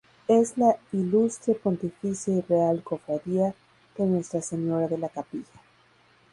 [0.27, 3.53] Es la "Ilustre, Pontificia y Real Cofradía
[3.95, 5.43] de Nuestra Señora de la Capilla.